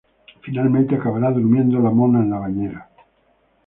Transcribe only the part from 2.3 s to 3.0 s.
la bañera.